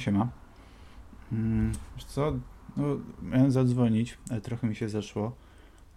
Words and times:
Siema. 0.00 0.28
Mm, 1.32 1.72
wiesz 1.96 2.04
co, 2.04 2.38
no, 2.76 2.84
miałem 3.22 3.50
zadzwonić, 3.50 4.18
ale 4.30 4.40
trochę 4.40 4.66
mi 4.66 4.76
się 4.76 4.88
zeszło. 4.88 5.36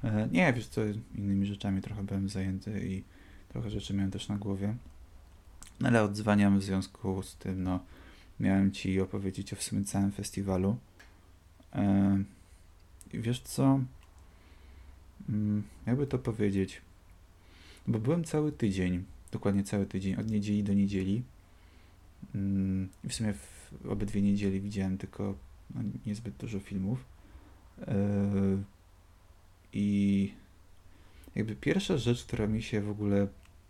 E, 0.04 0.28
nie, 0.32 0.54
wiesz 0.54 0.68
co, 0.68 0.82
innymi 1.16 1.46
rzeczami 1.46 1.82
trochę 1.82 2.04
byłem 2.04 2.30
zajęty 2.30 2.88
i 2.88 3.04
trochę 3.50 3.70
rzeczy 3.70 3.94
miałem 3.94 4.12
też 4.12 4.28
na 4.28 4.38
głowie. 4.38 4.76
No 5.80 5.88
ale 5.88 6.04
odzwaniam 6.04 6.60
w 6.60 6.64
związku 6.64 7.24
z 7.24 7.36
tym, 7.36 7.64
no, 7.64 7.80
miałem 8.40 8.72
ci 8.72 9.02
opowiedzieć 9.02 9.54
o 9.54 9.56
w 9.56 9.64
sumie 9.64 9.84
całym 9.84 10.12
festiwalu. 10.12 10.78
E, 11.74 12.24
wiesz 13.14 13.42
co, 13.42 13.80
mm, 15.30 15.64
jakby 15.86 16.08
to 16.08 16.20
powiedzieć, 16.20 16.82
bo 17.88 18.00
byłem 18.00 18.24
cały 18.24 18.52
tydzień, 18.52 19.04
dokładnie 19.32 19.64
cały 19.64 19.86
tydzień, 19.86 20.16
od 20.16 20.32
niedzieli 20.32 20.64
do 20.64 20.74
niedzieli. 20.74 21.24
Mm, 22.36 22.90
w 23.04 23.14
sumie 23.14 23.34
w 23.34 23.53
obydwie 23.90 24.22
niedzieli 24.22 24.62
widziałem 24.62 24.98
tylko 24.98 25.36
no, 25.76 25.82
niezbyt 26.06 26.36
dużo 26.36 26.60
filmów. 26.60 27.06
Yy, 27.78 27.86
I 29.74 30.34
jakby 31.36 31.56
pierwsza 31.56 31.98
rzecz, 31.98 32.24
która 32.24 32.48
mi 32.48 32.62
się 32.62 32.82
w 32.82 32.90
ogóle 32.90 33.28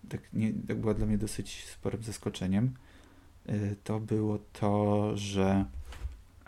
tak, 0.09 0.21
nie, 0.33 0.53
tak 0.67 0.77
była 0.77 0.93
dla 0.93 1.05
mnie 1.05 1.17
dosyć 1.17 1.65
sporym 1.65 2.03
zaskoczeniem, 2.03 2.73
yy, 3.45 3.75
to 3.83 3.99
było 3.99 4.39
to, 4.53 5.11
że, 5.17 5.65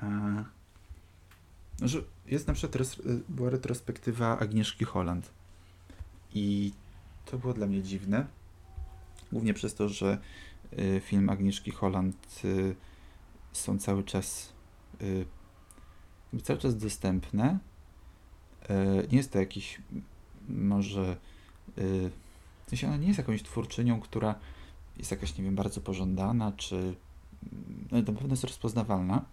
yy, 0.01 1.87
że 1.87 2.01
jest 2.27 2.47
na 2.47 2.53
przykład 2.53 2.75
res, 2.75 3.01
była 3.29 3.49
retrospektywa 3.49 4.39
Agnieszki 4.39 4.85
Holland. 4.85 5.31
I 6.33 6.71
to 7.25 7.37
było 7.37 7.53
dla 7.53 7.67
mnie 7.67 7.83
dziwne. 7.83 8.25
Głównie 9.31 9.53
przez 9.53 9.75
to, 9.75 9.89
że 9.89 10.17
film 11.01 11.29
Agnieszki 11.29 11.71
Holland 11.71 12.41
są 13.57 13.79
cały 13.79 14.03
czas 14.03 14.53
y, 15.01 15.25
cały 16.43 16.59
czas 16.59 16.77
dostępne. 16.77 17.59
Y, 18.69 19.07
nie 19.11 19.17
jest 19.17 19.31
to 19.31 19.39
jakiś 19.39 19.81
może 20.49 21.17
y, 21.77 22.11
w 22.65 22.69
sensie 22.69 22.87
ona 22.87 22.97
nie 22.97 23.07
jest 23.07 23.17
jakąś 23.17 23.43
twórczynią, 23.43 24.01
która 24.01 24.35
jest 24.97 25.11
jakaś, 25.11 25.37
nie 25.37 25.43
wiem, 25.43 25.55
bardzo 25.55 25.81
pożądana, 25.81 26.51
czy 26.51 26.95
no, 27.91 27.97
na 27.97 28.03
pewno 28.03 28.29
jest 28.29 28.43
rozpoznawalna, 28.43 29.25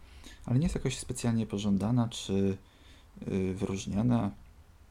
ale 0.46 0.58
nie 0.58 0.62
jest 0.62 0.74
jakoś 0.74 0.98
specjalnie 0.98 1.46
pożądana, 1.46 2.08
czy 2.08 2.58
y, 3.28 3.54
wyróżniana. 3.54 4.30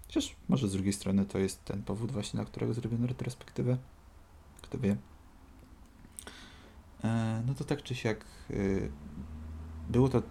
Chociaż 0.08 0.36
może 0.50 0.68
z 0.68 0.72
drugiej 0.72 0.94
strony 0.94 1.26
to 1.26 1.40
jest 1.40 1.66
ten 1.66 1.84
powód 1.84 2.12
właśnie, 2.12 2.38
dla 2.38 2.46
którego 2.46 2.74
zrobiono 2.74 3.08
retrospektywę. 3.08 3.78
Kto 4.62 4.78
wie. 4.78 4.98
E, 7.04 7.44
no 7.48 7.54
to 7.56 7.64
tak 7.64 7.84
czy 7.84 7.96
siak 7.96 8.26
y, 8.50 8.92
było 9.90 10.10
to 10.10 10.22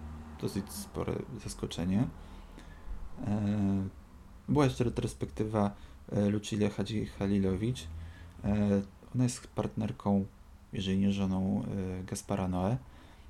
dosyć 0.41 0.73
spore 0.73 1.13
zaskoczenie. 1.45 2.07
E, 3.27 3.89
była 4.49 4.65
jeszcze 4.65 4.85
retrospektywa 4.85 5.77
e, 6.13 6.29
Lucilla 6.29 6.71
Hadzi 6.71 7.07
Halilowicz. 7.07 7.89
Ona 9.15 9.25
jest 9.25 9.47
partnerką, 9.47 10.27
jeżeli 10.73 10.99
nie 10.99 11.13
żoną, 11.13 11.65
Gaspara 12.07 12.49
Noe, 12.49 12.77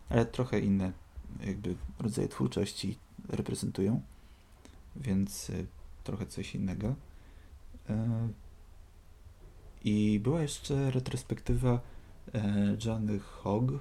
ale 0.08 0.26
trochę 0.26 0.60
inne 0.60 0.92
jakby 1.46 1.76
rodzaje 1.98 2.28
twórczości 2.28 2.98
reprezentują, 3.28 4.02
więc 4.96 5.52
trochę 6.04 6.26
coś 6.26 6.54
innego. 6.54 6.94
I 9.84 10.20
była 10.22 10.42
jeszcze 10.42 10.90
retrospektywa 10.90 11.80
Johnny 12.84 13.18
Hogg, 13.18 13.72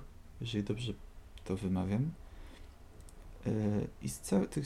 jeżeli 0.41 0.63
dobrze 0.63 0.93
to 1.43 1.57
wymawiam. 1.57 2.11
I 4.01 4.09
z 4.09 4.19
całych 4.19 4.49
tych 4.49 4.65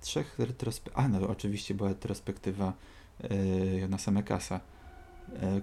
trzech 0.00 0.38
retrospektyw... 0.38 0.98
A, 0.98 1.08
no 1.08 1.28
oczywiście 1.28 1.74
była 1.74 1.88
retrospektywa 1.88 2.72
Jonasa 3.80 4.10
Mekasa, 4.10 4.60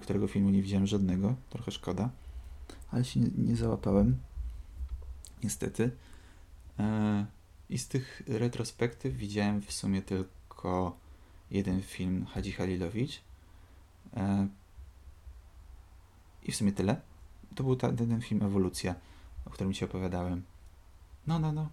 którego 0.02 0.28
filmu 0.28 0.50
nie 0.50 0.62
widziałem 0.62 0.86
żadnego, 0.86 1.34
trochę 1.50 1.70
szkoda, 1.70 2.10
ale 2.90 3.04
się 3.04 3.20
nie, 3.20 3.30
nie 3.36 3.56
załapałem, 3.56 4.18
niestety. 5.42 5.90
I 7.70 7.78
z 7.78 7.88
tych 7.88 8.22
retrospektyw 8.26 9.14
widziałem 9.14 9.62
w 9.62 9.72
sumie 9.72 10.02
tylko 10.02 10.96
jeden 11.50 11.82
film 11.82 12.26
Hadzi 12.26 12.52
Halilowicz. 12.52 13.22
I 16.42 16.52
w 16.52 16.56
sumie 16.56 16.72
tyle 16.72 17.00
to 17.54 17.64
był 17.64 17.76
ten 17.76 18.20
film 18.20 18.42
Ewolucja, 18.42 18.94
o 19.46 19.50
którym 19.50 19.72
ci 19.72 19.84
opowiadałem. 19.84 20.42
No, 21.26 21.38
no, 21.38 21.52
no. 21.52 21.68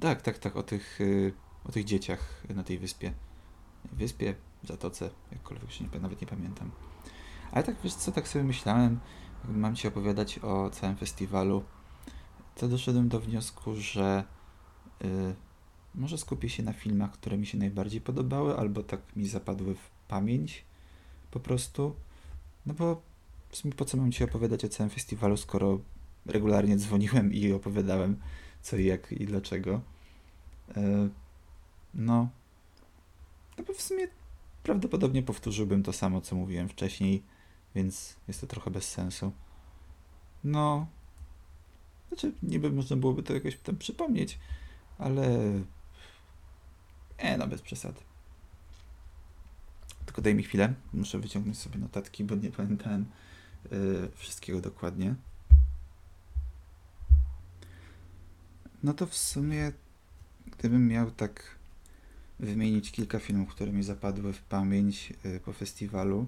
Tak, 0.00 0.22
tak, 0.22 0.38
tak, 0.38 0.56
o 0.56 0.62
tych, 0.62 1.00
y, 1.00 1.32
o 1.64 1.72
tych 1.72 1.84
dzieciach 1.84 2.42
na 2.54 2.62
tej 2.62 2.78
wyspie. 2.78 3.12
Wyspie, 3.92 4.34
Zatoce, 4.64 5.10
jakkolwiek 5.32 5.70
się 5.70 5.84
nie, 5.84 6.00
nawet 6.00 6.20
nie 6.20 6.26
pamiętam. 6.26 6.70
Ale 7.52 7.64
tak, 7.64 7.76
wiesz 7.84 7.94
co, 7.94 8.12
tak 8.12 8.28
sobie 8.28 8.44
myślałem, 8.44 9.00
mam 9.44 9.76
ci 9.76 9.88
opowiadać 9.88 10.38
o 10.38 10.70
całym 10.70 10.96
festiwalu, 10.96 11.64
to 12.54 12.68
doszedłem 12.68 13.08
do 13.08 13.20
wniosku, 13.20 13.76
że 13.76 14.24
y, 15.04 15.34
może 15.94 16.18
skupię 16.18 16.48
się 16.48 16.62
na 16.62 16.72
filmach, 16.72 17.12
które 17.12 17.38
mi 17.38 17.46
się 17.46 17.58
najbardziej 17.58 18.00
podobały, 18.00 18.56
albo 18.56 18.82
tak 18.82 19.16
mi 19.16 19.28
zapadły 19.28 19.74
w 19.74 19.90
pamięć 20.08 20.64
po 21.30 21.40
prostu. 21.40 21.96
No 22.66 22.74
bo 22.74 23.02
w 23.48 23.56
sumie 23.56 23.74
po 23.74 23.84
co 23.84 23.96
mam 23.96 24.12
Ci 24.12 24.24
opowiadać 24.24 24.64
o 24.64 24.68
całym 24.68 24.90
festiwalu, 24.90 25.36
skoro 25.36 25.80
regularnie 26.26 26.76
dzwoniłem 26.76 27.32
i 27.32 27.52
opowiadałem 27.52 28.16
co 28.66 28.76
i 28.76 28.84
jak 28.84 29.12
i 29.12 29.26
dlaczego. 29.26 29.80
E, 30.76 31.08
no. 31.94 32.28
No 33.58 33.74
w 33.74 33.82
sumie 33.82 34.08
prawdopodobnie 34.62 35.22
powtórzyłbym 35.22 35.82
to 35.82 35.92
samo, 35.92 36.20
co 36.20 36.36
mówiłem 36.36 36.68
wcześniej, 36.68 37.22
więc 37.74 38.16
jest 38.28 38.40
to 38.40 38.46
trochę 38.46 38.70
bez 38.70 38.90
sensu. 38.90 39.32
No. 40.44 40.86
Znaczy, 42.08 42.32
niby 42.42 42.70
można 42.70 42.96
byłoby 42.96 43.22
to 43.22 43.34
jakoś 43.34 43.56
tam 43.56 43.76
przypomnieć, 43.76 44.38
ale. 44.98 45.26
E, 47.18 47.38
no 47.38 47.46
bez 47.46 47.62
przesady. 47.62 48.00
Tylko 50.06 50.22
daj 50.22 50.34
mi 50.34 50.42
chwilę, 50.42 50.74
muszę 50.92 51.18
wyciągnąć 51.18 51.58
sobie 51.58 51.78
notatki, 51.78 52.24
bo 52.24 52.34
nie 52.34 52.50
pamiętałem 52.50 53.06
Y, 53.72 54.08
wszystkiego 54.14 54.60
dokładnie. 54.60 55.14
No 58.86 58.94
to 58.94 59.06
w 59.06 59.16
sumie, 59.16 59.72
gdybym 60.58 60.88
miał 60.88 61.10
tak 61.10 61.56
wymienić 62.40 62.92
kilka 62.92 63.18
filmów, 63.18 63.48
które 63.48 63.72
mi 63.72 63.82
zapadły 63.82 64.32
w 64.32 64.42
pamięć 64.42 65.12
y, 65.24 65.40
po 65.40 65.52
festiwalu, 65.52 66.26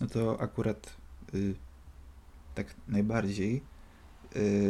no 0.00 0.06
to 0.06 0.40
akurat 0.40 0.96
y, 1.34 1.54
tak 2.54 2.74
najbardziej 2.88 3.62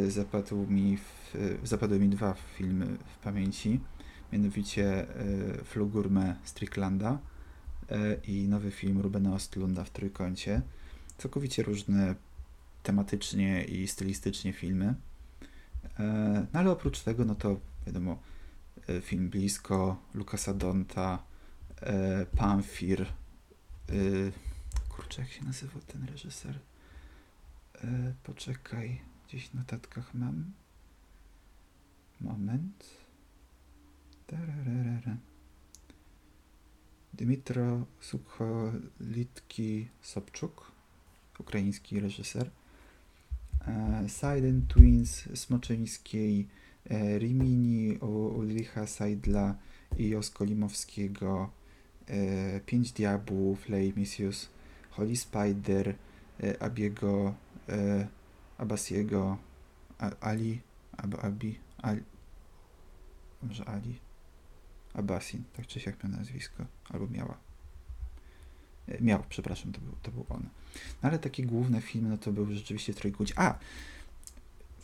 zapadł 0.07 0.67
mi 0.67 0.97
w, 0.97 1.33
zapadły 1.63 1.99
mi 1.99 2.09
dwa 2.09 2.33
filmy 2.33 2.85
w 2.85 3.17
pamięci, 3.17 3.79
mianowicie 4.33 5.07
Flugurme 5.63 6.35
Stricklanda 6.43 7.19
i 8.27 8.47
nowy 8.47 8.71
film 8.71 9.01
Rubena 9.01 9.33
Ostlunda 9.33 9.83
w 9.83 9.89
Trójkącie 9.89 10.61
całkowicie 11.17 11.63
różne 11.63 12.15
tematycznie 12.83 13.63
i 13.63 13.87
stylistycznie 13.87 14.53
filmy. 14.53 14.95
E, 15.99 16.03
no 16.53 16.59
ale 16.59 16.71
oprócz 16.71 17.01
tego, 17.01 17.25
no 17.25 17.35
to 17.35 17.59
wiadomo, 17.85 18.19
e, 18.87 19.01
film 19.01 19.29
Blisko, 19.29 19.97
Lukasa 20.13 20.53
Donta, 20.53 21.23
e, 21.81 22.25
Pamfir, 22.25 23.05
kurczę, 24.89 25.21
jak 25.21 25.31
się 25.31 25.45
nazywał 25.45 25.81
ten 25.81 26.03
reżyser? 26.05 26.59
Poczekaj, 28.23 29.01
gdzieś 29.27 29.49
w 29.49 29.53
notatkach 29.53 30.13
mam. 30.13 30.51
Moment. 32.21 32.85
Tararara. 34.27 35.17
Dmitro 37.13 37.85
Sukholitki 37.99 39.89
Sobczuk 40.01 40.71
ukraiński 41.39 41.99
reżyser. 41.99 42.51
E, 43.67 44.09
Silent 44.09 44.67
Twins 44.67 45.29
Smoczyńskiej, 45.33 46.47
e, 46.89 47.19
Rimini 47.19 47.97
Ulricha 48.37 48.87
Seidla 48.87 49.55
i 49.97 50.15
Oskolimowskiego, 50.15 51.49
e, 52.07 52.59
Pięć 52.59 52.91
Diabłów, 52.91 53.69
Lej 53.69 53.93
Misius, 53.95 54.49
Holy 54.89 55.15
Spider, 55.15 55.95
Abiego, 56.59 57.35
Abasiego, 58.57 59.37
Ali, 60.21 60.61
Ab, 60.97 61.15
Abi, 61.23 61.59
Ali, 61.77 62.03
może 63.43 63.65
Ali, 63.65 63.99
Abasin, 64.93 65.43
tak 65.53 65.67
czy 65.67 65.79
siak 65.79 66.03
miał 66.03 66.11
nazwisko, 66.11 66.65
albo 66.89 67.07
miała. 67.07 67.44
Miał, 69.01 69.23
przepraszam, 69.29 69.71
to 69.71 69.81
był, 69.81 69.93
to 70.03 70.11
był 70.11 70.25
on. 70.29 70.43
No 71.03 71.09
ale 71.09 71.19
takie 71.19 71.43
główne 71.43 71.81
filmy, 71.81 72.09
no 72.09 72.17
to 72.17 72.31
był 72.31 72.53
rzeczywiście 72.53 72.93
Trójkąt. 72.93 73.33
A! 73.35 73.57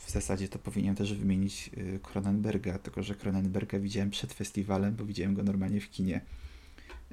w 0.06 0.12
zasadzie 0.12 0.48
to 0.48 0.60
powinienem 0.60 0.96
też 0.96 1.14
wymienić 1.14 1.70
y, 1.78 2.00
Cronenberga, 2.04 2.80
tylko 2.80 3.04
że 3.04 3.16
Cronenberga 3.16 3.80
widziałem 3.80 4.10
przed 4.10 4.34
festiwalem, 4.34 4.96
bo 4.96 5.06
widziałem 5.06 5.34
go 5.34 5.44
normalnie 5.44 5.82
w 5.82 5.90
kinie. 5.90 6.22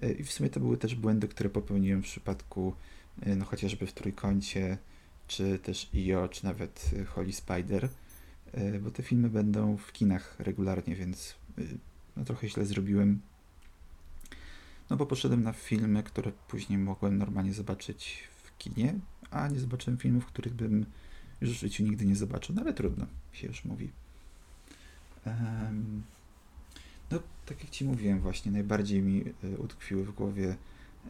Y, 0.03 0.13
I 0.13 0.25
w 0.25 0.33
sumie 0.33 0.51
to 0.51 0.61
były 0.61 0.77
też 0.77 0.95
błędy, 0.95 1.29
które 1.29 1.51
popełniłem 1.51 2.03
w 2.03 2.05
przypadku 2.05 2.75
y, 3.27 3.37
no 3.37 3.45
chociażby 3.45 3.87
w 3.87 3.93
Trójkącie, 3.93 4.79
czy 5.29 5.59
też 5.59 5.91
IO, 5.95 6.29
czy 6.29 6.45
nawet 6.45 6.91
Holy 7.07 7.33
Spider, 7.33 7.89
bo 8.81 8.91
te 8.91 9.03
filmy 9.03 9.29
będą 9.29 9.77
w 9.77 9.93
kinach 9.93 10.37
regularnie, 10.39 10.95
więc 10.95 11.35
no 12.17 12.25
trochę 12.25 12.49
źle 12.49 12.67
zrobiłem. 12.67 13.21
No 14.91 14.97
bo 14.97 15.07
poszedłem 15.07 15.43
na 15.43 15.53
filmy, 15.53 16.03
które 16.03 16.33
później 16.49 16.79
mogłem 16.79 17.19
normalnie 17.19 17.53
zobaczyć 17.53 18.29
w 18.45 18.59
kinie, 18.59 18.95
a 19.31 19.49
nie 19.49 19.61
zobaczyłem 19.61 19.99
filmów, 19.99 20.27
których 20.27 20.55
bym 20.55 20.87
już 21.41 21.51
w 21.51 21.61
życiu 21.61 21.85
nigdy 21.85 22.07
nie 22.07 22.17
zobaczył, 22.17 22.55
no 22.55 22.63
ale 22.63 22.73
trudno, 22.73 23.07
się 23.33 23.47
już 23.47 23.65
mówi. 23.65 23.91
Um, 25.27 26.03
no, 27.11 27.19
tak 27.47 27.61
jak 27.61 27.71
Ci 27.71 27.85
mówiłem 27.85 28.21
właśnie, 28.21 28.53
najbardziej 28.53 29.03
mi 29.03 29.25
y, 29.45 29.59
utkwiły 29.59 30.05
w 30.05 30.11
głowie 30.11 30.57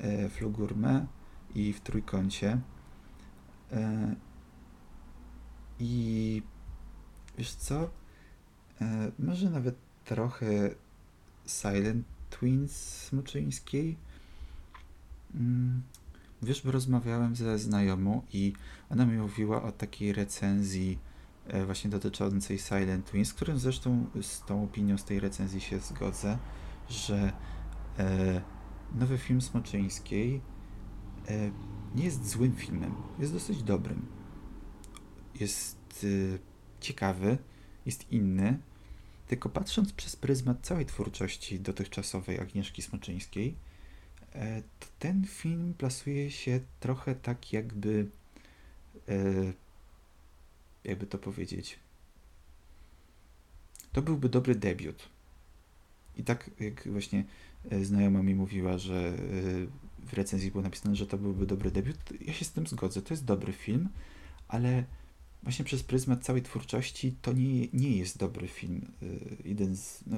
y, 0.05 0.29
Flugurme 0.29 1.07
i 1.55 1.73
w 1.73 1.81
Trójkącie. 1.81 2.61
Y, 3.73 3.77
I 5.81 6.43
wiesz 7.39 7.55
co? 7.55 7.91
może 9.19 9.51
nawet 9.51 9.75
trochę 10.05 10.71
Silent 11.47 12.07
Twins 12.31 12.73
Smoczyńskiej. 13.07 13.97
Mm, 15.35 15.83
Wiesz, 16.43 16.63
bo 16.63 16.71
rozmawiałem 16.71 17.37
ze 17.37 17.59
znajomą 17.59 18.23
i 18.33 18.53
ona 18.91 19.07
mi 19.07 19.19
mówiła 19.19 19.63
o 19.63 19.73
takiej 19.73 20.13
recenzji 20.13 20.99
e, 21.47 21.65
właśnie 21.65 21.91
dotyczącej 21.91 22.59
Silent 22.59 23.07
Twins, 23.11 23.29
z 23.29 23.35
którym 23.35 23.59
zresztą 23.59 24.07
z 24.23 24.45
tą 24.45 24.65
opinią 24.65 24.99
z 24.99 25.05
tej 25.05 25.21
recenzji 25.21 25.61
się 25.61 25.79
zgodzę, 25.79 26.39
że 26.89 27.33
e, 27.99 28.43
nowy 28.95 29.19
film 29.19 29.41
Smoczyńskiej 29.41 30.41
e, 31.29 31.51
nie 31.95 32.05
jest 32.05 32.31
złym 32.31 32.53
filmem, 32.53 32.95
jest 33.19 33.33
dosyć 33.33 33.63
dobrym. 33.63 34.07
Jest 35.41 36.07
ciekawy, 36.81 37.39
jest 37.87 38.13
inny, 38.13 38.59
tylko 39.29 39.49
patrząc 39.49 39.93
przez 39.93 40.17
pryzmat 40.17 40.57
całej 40.63 40.87
twórczości 40.87 41.61
dotychczasowej 41.61 42.41
Agnieszki 42.41 42.83
Smoczyńskiej, 42.83 43.57
E, 44.35 44.63
to 44.81 44.87
ten 44.99 45.25
film 45.27 45.75
plasuje 45.79 46.31
się 46.31 46.61
trochę 46.81 47.15
tak 47.15 47.53
jakby 47.53 48.07
e, 49.09 49.15
jakby 50.85 51.07
to 51.07 51.19
powiedzieć 51.19 51.79
to 53.93 54.03
byłby 54.03 54.29
dobry 54.29 54.55
debiut. 54.55 55.09
I 56.17 56.25
tak 56.25 56.51
jak 56.61 56.89
właśnie 56.89 57.25
e, 57.71 57.85
znajoma 57.85 58.23
mi 58.23 58.35
mówiła, 58.35 58.79
że 58.79 59.13
w 59.99 60.13
recenzji 60.13 60.51
było 60.51 60.63
napisane, 60.63 60.97
że 60.97 61.07
to 61.07 61.19
byłby 61.19 61.47
dobry 61.47 61.71
debiut, 61.71 61.97
ja 62.21 62.33
się 62.33 62.45
z 62.45 62.53
tym 62.53 62.67
zgodzę. 62.67 63.03
To 63.03 63.15
jest 63.15 63.25
dobry 63.25 63.53
film, 63.53 63.89
ale 64.49 64.85
właśnie 65.43 65.65
przez 65.65 65.83
pryzmat 65.83 66.25
całej 66.25 66.43
twórczości 66.43 67.17
to 67.23 67.33
nie, 67.33 67.69
nie 67.73 67.97
jest 67.97 68.19
dobry 68.19 68.49
film. 68.49 68.93
Jeden 69.45 69.77
z, 69.77 70.05
no, 70.07 70.17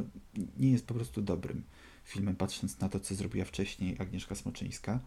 nie 0.58 0.70
jest 0.70 0.86
po 0.86 0.94
prostu 0.94 1.22
dobrym 1.22 1.62
filmem, 2.04 2.36
patrząc 2.36 2.80
na 2.80 2.88
to, 2.88 3.00
co 3.00 3.14
zrobiła 3.14 3.44
wcześniej 3.44 3.96
Agnieszka 3.98 4.34
Smoczyńska, 4.34 5.00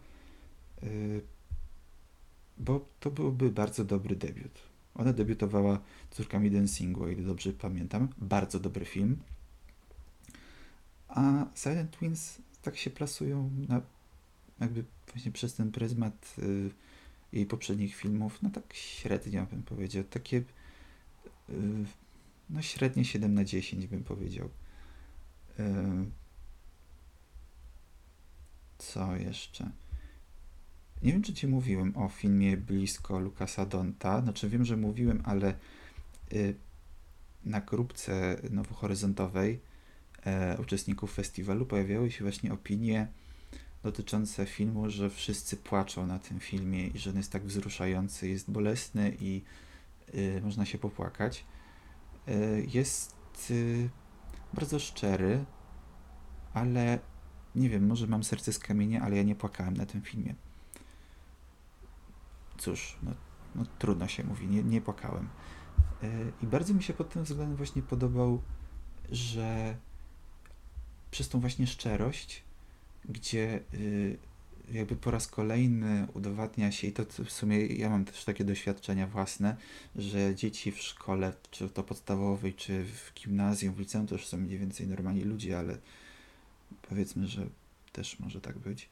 yy, 0.82 1.22
bo 2.58 2.88
to 3.00 3.10
byłby 3.10 3.50
bardzo 3.50 3.84
dobry 3.84 4.16
debiut. 4.16 4.62
Ona 4.94 5.12
debiutowała 5.12 5.80
córkami 6.10 6.50
dancingu, 6.50 7.02
o 7.02 7.08
ile 7.08 7.22
dobrze 7.22 7.52
pamiętam. 7.52 8.08
Bardzo 8.18 8.60
dobry 8.60 8.84
film. 8.84 9.16
A 11.08 11.46
Silent 11.54 11.90
Twins 11.90 12.38
tak 12.62 12.76
się 12.76 12.90
plasują 12.90 13.50
na, 13.68 13.80
jakby 14.60 14.84
właśnie 15.12 15.32
przez 15.32 15.54
ten 15.54 15.72
pryzmat 15.72 16.34
yy, 16.38 16.70
jej 17.34 17.46
poprzednich 17.46 17.96
filmów, 17.96 18.42
no 18.42 18.50
tak 18.50 18.74
średnio 18.74 19.46
bym 19.46 19.62
powiedział. 19.62 20.04
Takie 20.04 20.36
yy, 21.48 21.84
no 22.50 22.62
średnie 22.62 23.04
7 23.04 23.34
na 23.34 23.44
10 23.44 23.86
bym 23.86 24.04
powiedział. 24.04 24.48
Yy, 25.58 25.64
co 28.78 29.16
jeszcze? 29.16 29.70
Nie 31.02 31.12
wiem, 31.12 31.22
czy 31.22 31.34
Ci 31.34 31.46
mówiłem 31.46 31.96
o 31.96 32.08
filmie 32.08 32.56
Blisko 32.56 33.18
Lukasa 33.18 33.66
Donta. 33.66 34.22
Znaczy, 34.22 34.48
wiem, 34.48 34.64
że 34.64 34.76
mówiłem, 34.76 35.22
ale 35.24 35.54
y, 36.32 36.54
na 37.44 37.60
grupce 37.60 38.40
nowohoryzontowej 38.50 39.60
uczestników 40.58 41.14
festiwalu 41.14 41.66
pojawiały 41.66 42.10
się 42.10 42.24
właśnie 42.24 42.52
opinie 42.52 43.08
dotyczące 43.84 44.46
filmu, 44.46 44.90
że 44.90 45.10
wszyscy 45.10 45.56
płaczą 45.56 46.06
na 46.06 46.18
tym 46.18 46.40
filmie 46.40 46.86
i 46.86 46.98
że 46.98 47.10
on 47.10 47.16
jest 47.16 47.32
tak 47.32 47.44
wzruszający, 47.44 48.28
jest 48.28 48.50
bolesny 48.50 49.16
i 49.20 49.42
y, 50.14 50.40
można 50.44 50.64
się 50.64 50.78
popłakać. 50.78 51.44
Y, 52.28 52.66
jest 52.74 53.16
y, 53.50 53.88
bardzo 54.54 54.78
szczery, 54.78 55.44
ale 56.54 56.98
nie 57.54 57.68
wiem, 57.68 57.86
może 57.86 58.06
mam 58.06 58.24
serce 58.24 58.52
z 58.52 58.58
kamienia, 58.58 59.02
ale 59.02 59.16
ja 59.16 59.22
nie 59.22 59.34
płakałem 59.34 59.76
na 59.76 59.86
tym 59.86 60.02
filmie. 60.02 60.34
Cóż, 62.58 62.98
no, 63.02 63.10
no 63.54 63.64
trudno 63.78 64.08
się 64.08 64.24
mówi, 64.24 64.48
nie, 64.48 64.62
nie 64.62 64.80
płakałem. 64.80 65.28
Yy, 66.02 66.32
I 66.42 66.46
bardzo 66.46 66.74
mi 66.74 66.82
się 66.82 66.92
pod 66.92 67.10
tym 67.10 67.24
względem 67.24 67.56
właśnie 67.56 67.82
podobał, 67.82 68.42
że 69.10 69.76
przez 71.10 71.28
tą 71.28 71.40
właśnie 71.40 71.66
szczerość, 71.66 72.43
gdzie 73.08 73.60
yy, 73.72 74.16
jakby 74.72 74.96
po 74.96 75.10
raz 75.10 75.26
kolejny 75.26 76.06
udowadnia 76.14 76.72
się, 76.72 76.86
i 76.86 76.92
to 76.92 77.04
w 77.24 77.30
sumie 77.30 77.66
ja 77.66 77.90
mam 77.90 78.04
też 78.04 78.24
takie 78.24 78.44
doświadczenia 78.44 79.06
własne, 79.06 79.56
że 79.96 80.34
dzieci 80.34 80.72
w 80.72 80.78
szkole, 80.78 81.32
czy 81.50 81.68
to 81.68 81.82
podstawowej, 81.82 82.54
czy 82.54 82.84
w 82.84 83.12
gimnazjum, 83.14 83.74
w 83.74 83.78
liceum, 83.78 84.06
to 84.06 84.14
już 84.14 84.26
są 84.26 84.36
mniej 84.36 84.58
więcej 84.58 84.86
normalni 84.86 85.20
ludzie, 85.20 85.58
ale 85.58 85.78
powiedzmy, 86.82 87.26
że 87.26 87.46
też 87.92 88.20
może 88.20 88.40
tak 88.40 88.58
być, 88.58 88.88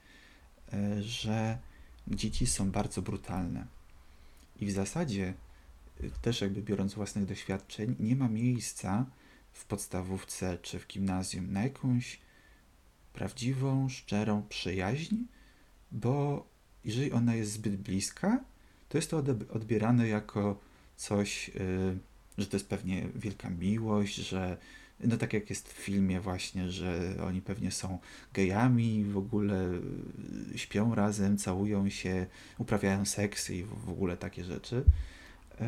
e, 0.73 1.02
że 1.02 1.59
dzieci 2.09 2.47
są 2.47 2.71
bardzo 2.71 3.02
brutalne. 3.02 3.66
I 4.61 4.66
w 4.66 4.73
zasadzie, 4.73 5.35
e, 6.00 6.11
też 6.23 6.40
jakby 6.40 6.62
biorąc 6.62 6.95
własnych 6.95 7.25
doświadczeń, 7.25 7.97
nie 8.00 8.16
ma 8.16 8.28
miejsca 8.28 9.07
w 9.52 9.64
podstawówce 9.64 10.59
czy 10.62 10.78
w 10.78 10.87
gimnazjum 10.87 11.52
na 11.52 11.62
jakąś 11.62 12.19
prawdziwą, 13.12 13.88
szczerą 13.88 14.42
przyjaźń, 14.49 15.16
bo 15.92 16.47
jeżeli 16.85 17.12
ona 17.12 17.35
jest 17.35 17.52
zbyt 17.52 17.76
bliska, 17.76 18.45
to 18.88 18.99
jest 18.99 19.11
to 19.11 19.25
odbierane 19.52 20.09
jako 20.09 20.61
coś, 20.97 21.49
e, 21.49 21.52
że 22.38 22.47
to 22.47 22.57
jest 22.57 22.69
pewnie 22.69 23.09
wielka 23.14 23.50
miłość, 23.50 24.14
że 24.14 24.57
no 25.04 25.16
tak 25.16 25.33
jak 25.33 25.50
jest 25.50 25.73
w 25.73 25.76
filmie 25.76 26.21
właśnie, 26.21 26.71
że 26.71 27.14
oni 27.26 27.42
pewnie 27.42 27.71
są 27.71 27.99
gejami, 28.33 29.04
w 29.04 29.16
ogóle 29.16 29.71
y, 30.54 30.59
śpią 30.59 30.95
razem, 30.95 31.38
całują 31.38 31.88
się, 31.88 32.26
uprawiają 32.59 33.04
seks 33.04 33.50
i 33.50 33.64
w 33.64 33.90
ogóle 33.90 34.16
takie 34.16 34.45
rzeczy. 34.45 34.85
E, 35.61 35.66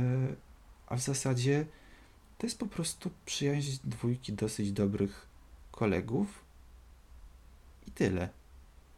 a 0.87 0.97
w 0.97 1.01
zasadzie 1.01 1.67
to 2.39 2.47
jest 2.47 2.59
po 2.59 2.67
prostu 2.67 3.11
przyjaźń 3.27 3.79
dwójki 3.85 4.33
dosyć 4.33 4.73
dobrych 4.73 5.27
kolegów 5.71 6.44
i 7.89 7.91
tyle. 7.91 8.29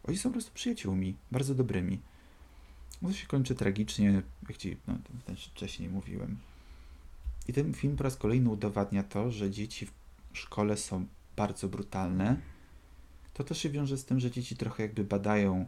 Oni 0.05 0.16
są 0.16 0.28
po 0.28 0.33
prostu 0.33 0.50
przyjaciółmi, 0.55 1.16
bardzo 1.31 1.55
dobrymi. 1.55 2.00
To 3.02 3.12
się 3.12 3.26
kończy 3.26 3.55
tragicznie, 3.55 4.23
jak 4.49 4.57
ci 4.57 4.76
no, 4.88 4.95
wcześniej 5.37 5.88
mówiłem. 5.88 6.37
I 7.49 7.52
ten 7.52 7.75
film 7.75 7.97
po 7.97 8.05
raz 8.05 8.16
kolejny 8.16 8.50
udowadnia 8.50 9.02
to, 9.02 9.31
że 9.31 9.50
dzieci 9.50 9.87
w 9.87 10.38
szkole 10.38 10.76
są 10.76 11.07
bardzo 11.37 11.69
brutalne, 11.69 12.37
to 13.35 13.45
też 13.45 13.59
się 13.59 13.71
wiąże 13.71 13.97
z 13.97 14.05
tym, 14.05 14.21
że 14.21 14.31
dzieci 14.31 14.57
trochę 14.57 14.83
jakby 14.83 15.05
badają 15.05 15.66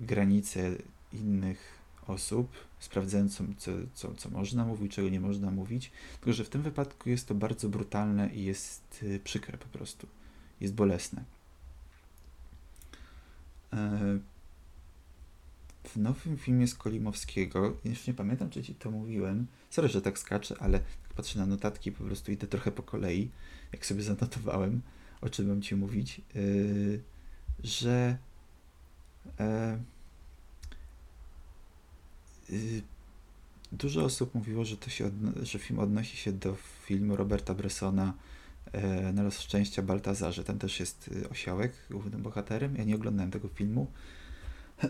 granice 0.00 0.70
innych 1.12 1.78
osób, 2.06 2.52
sprawdzając, 2.78 3.42
co, 3.58 3.72
co, 3.94 4.14
co 4.14 4.30
można 4.30 4.64
mówić, 4.64 4.92
czego 4.92 5.08
nie 5.08 5.20
można 5.20 5.50
mówić. 5.50 5.90
Tylko, 6.20 6.32
że 6.32 6.44
w 6.44 6.48
tym 6.48 6.62
wypadku 6.62 7.08
jest 7.08 7.28
to 7.28 7.34
bardzo 7.34 7.68
brutalne 7.68 8.34
i 8.34 8.44
jest 8.44 9.02
y, 9.02 9.20
przykre 9.24 9.58
po 9.58 9.78
prostu. 9.78 10.06
Jest 10.60 10.74
bolesne. 10.74 11.24
E, 13.74 14.18
w 15.84 15.96
nowym 15.96 16.38
filmie 16.38 16.68
z 16.68 16.74
Kolimowskiego, 16.74 17.76
już 17.84 18.06
nie 18.06 18.14
pamiętam, 18.14 18.50
czy 18.50 18.62
ci 18.62 18.74
to 18.74 18.90
mówiłem, 18.90 19.46
sorry, 19.70 19.88
że 19.88 20.02
tak 20.02 20.18
skaczę, 20.18 20.56
ale 20.60 20.78
tak 20.78 21.14
patrzę 21.16 21.38
na 21.38 21.46
notatki, 21.46 21.92
po 21.92 22.04
prostu 22.04 22.32
idę 22.32 22.46
trochę 22.46 22.70
po 22.72 22.82
kolei 22.82 23.30
jak 23.72 23.86
sobie 23.86 24.02
zanotowałem, 24.02 24.80
o 25.20 25.28
czym 25.28 25.48
mam 25.48 25.62
Ci 25.62 25.76
mówić, 25.76 26.20
yy, 26.34 27.00
że 27.62 28.18
yy, 32.50 32.82
dużo 33.72 34.04
osób 34.04 34.34
mówiło, 34.34 34.64
że, 34.64 34.76
to 34.76 34.90
się 34.90 35.10
że 35.42 35.58
film 35.58 35.78
odnosi 35.78 36.16
się 36.16 36.32
do 36.32 36.56
filmu 36.86 37.16
Roberta 37.16 37.54
Bressona 37.54 38.14
Na 39.12 39.22
los 39.22 39.40
szczęścia 39.40 39.82
Baltazarze. 39.82 40.44
Tam 40.44 40.58
też 40.58 40.80
jest 40.80 41.08
y, 41.08 41.28
osiołek 41.28 41.72
głównym 41.90 42.22
bohaterem. 42.22 42.76
Ja 42.76 42.84
nie 42.84 42.94
oglądałem 42.94 43.30
tego 43.30 43.48
filmu. 43.48 43.86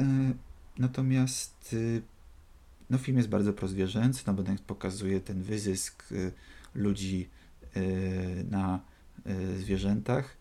e, 0.00 0.04
natomiast 0.78 1.72
y, 1.72 2.02
no, 2.90 2.98
film 2.98 3.16
jest 3.16 3.28
bardzo 3.28 3.52
prozwierzęcy, 3.52 4.22
no 4.26 4.34
bo 4.34 4.42
pokazuje 4.66 5.20
ten 5.20 5.42
wyzysk 5.42 6.12
y, 6.12 6.32
ludzi 6.74 7.28
na 8.50 8.80
zwierzętach, 9.58 10.36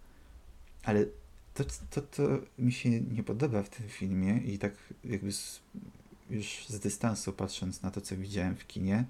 ale 0.84 1.06
to, 1.54 1.64
to, 1.90 2.02
to 2.02 2.24
mi 2.60 2.72
się 2.72 2.90
nie 3.02 3.24
podoba 3.24 3.64
w 3.64 3.70
tym 3.70 3.88
filmie 3.90 4.38
i 4.38 4.60
tak 4.60 4.74
jakby 5.06 5.32
z, 5.32 5.60
już 6.30 6.66
z 6.68 6.80
dystansu 6.80 7.34
patrząc 7.34 7.82
na 7.82 7.92
to, 7.92 8.02
co 8.02 8.18
widziałem 8.18 8.56
w 8.56 8.68
kinie, 8.68 9.06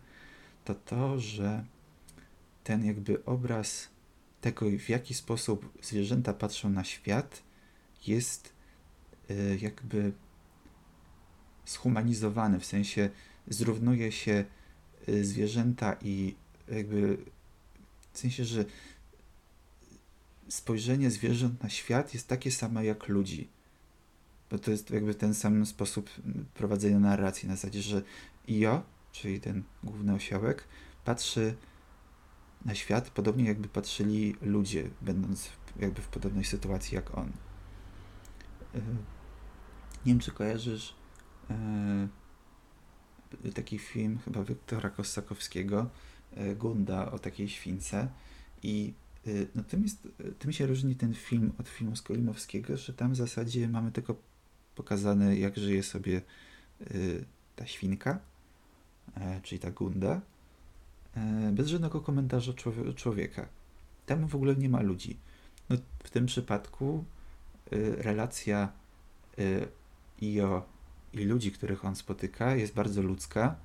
to 0.65 0.75
to, 0.75 1.19
że 1.19 1.65
ten 2.63 2.85
jakby 2.85 3.25
obraz 3.25 3.87
tego, 4.41 4.65
w 4.79 4.89
jaki 4.89 5.13
sposób 5.13 5.77
zwierzęta 5.81 6.33
patrzą 6.33 6.69
na 6.69 6.83
świat, 6.83 7.43
jest 8.07 8.53
jakby 9.61 10.13
zhumanizowany, 11.65 12.59
w 12.59 12.65
sensie 12.65 13.09
zrównuje 13.47 14.11
się 14.11 14.45
zwierzęta 15.21 15.97
i 16.01 16.35
jakby 16.67 17.17
w 18.13 18.19
sensie, 18.19 18.45
że 18.45 18.65
spojrzenie 20.49 21.11
zwierząt 21.11 21.63
na 21.63 21.69
świat 21.69 22.13
jest 22.13 22.27
takie 22.27 22.51
samo 22.51 22.81
jak 22.81 23.07
ludzi. 23.07 23.49
Bo 24.49 24.59
to 24.59 24.71
jest 24.71 24.89
jakby 24.89 25.15
ten 25.15 25.33
sam 25.33 25.65
sposób 25.65 26.09
prowadzenia 26.53 26.99
narracji, 26.99 27.49
na 27.49 27.55
zasadzie, 27.55 27.81
że 27.81 28.01
Io, 28.47 28.83
czyli 29.11 29.39
ten 29.39 29.63
główny 29.83 30.13
osiołek, 30.13 30.63
patrzy 31.05 31.55
na 32.65 32.75
świat 32.75 33.09
podobnie 33.09 33.45
jakby 33.45 33.67
patrzyli 33.67 34.35
ludzie, 34.41 34.89
będąc 35.01 35.49
jakby 35.79 36.01
w 36.01 36.07
podobnej 36.07 36.45
sytuacji 36.45 36.95
jak 36.95 37.17
on. 37.17 37.31
E, 38.75 38.79
nie 40.05 40.13
wiem, 40.13 40.19
czy 40.19 40.31
kojarzysz 40.31 40.95
e, 41.49 42.07
taki 43.53 43.79
film 43.79 44.19
chyba 44.25 44.43
Wiktora 44.43 44.89
Kosakowskiego, 44.89 45.89
E, 46.35 46.55
Gunda 46.55 47.11
o 47.11 47.19
takiej 47.19 47.49
śwince 47.49 48.07
i 48.63 48.93
no 49.55 49.63
tym, 49.63 49.83
jest, 49.83 50.07
tym 50.39 50.51
się 50.51 50.67
różni 50.67 50.95
ten 50.95 51.13
film 51.13 51.51
od 51.59 51.69
filmu 51.69 51.95
Skolimowskiego, 51.95 52.77
że 52.77 52.93
tam 52.93 53.13
w 53.13 53.15
zasadzie 53.15 53.67
mamy 53.67 53.91
tylko 53.91 54.15
pokazane, 54.75 55.37
jak 55.37 55.57
żyje 55.57 55.83
sobie 55.83 56.21
ta 57.55 57.65
świnka, 57.67 58.19
czyli 59.43 59.59
ta 59.59 59.71
Gunda, 59.71 60.21
bez 61.51 61.67
żadnego 61.67 62.01
komentarza 62.01 62.53
człowieka. 62.95 63.47
Tam 64.05 64.27
w 64.27 64.35
ogóle 64.35 64.55
nie 64.55 64.69
ma 64.69 64.81
ludzi. 64.81 65.17
No, 65.69 65.77
w 66.03 66.09
tym 66.09 66.25
przypadku 66.25 67.05
relacja 67.97 68.71
Io 70.21 70.65
i 71.13 71.23
ludzi, 71.23 71.51
których 71.51 71.85
on 71.85 71.95
spotyka, 71.95 72.55
jest 72.55 72.73
bardzo 72.73 73.01
ludzka 73.01 73.55